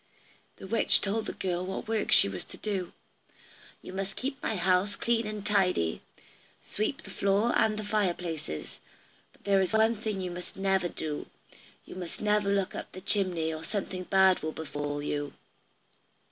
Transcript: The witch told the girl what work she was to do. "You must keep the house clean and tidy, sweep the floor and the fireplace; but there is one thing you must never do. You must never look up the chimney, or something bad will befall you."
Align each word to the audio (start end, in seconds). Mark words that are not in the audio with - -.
The 0.55 0.65
witch 0.65 0.99
told 0.99 1.27
the 1.27 1.33
girl 1.33 1.63
what 1.63 1.87
work 1.87 2.11
she 2.11 2.27
was 2.27 2.43
to 2.45 2.57
do. 2.57 2.91
"You 3.83 3.93
must 3.93 4.15
keep 4.15 4.41
the 4.41 4.55
house 4.55 4.95
clean 4.95 5.27
and 5.27 5.45
tidy, 5.45 6.01
sweep 6.63 7.03
the 7.03 7.11
floor 7.11 7.53
and 7.55 7.77
the 7.77 7.83
fireplace; 7.83 8.79
but 9.31 9.43
there 9.43 9.61
is 9.61 9.73
one 9.73 9.95
thing 9.95 10.19
you 10.19 10.31
must 10.31 10.57
never 10.57 10.87
do. 10.89 11.27
You 11.85 11.93
must 11.93 12.19
never 12.19 12.49
look 12.49 12.73
up 12.73 12.93
the 12.93 13.01
chimney, 13.01 13.53
or 13.53 13.63
something 13.63 14.05
bad 14.05 14.41
will 14.41 14.53
befall 14.53 15.03
you." 15.03 15.33